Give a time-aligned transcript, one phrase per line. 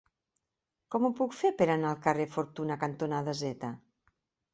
[0.93, 3.71] Com ho puc fer per anar al carrer Fortuna cantonada Z?